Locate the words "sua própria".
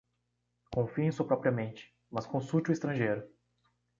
1.11-1.51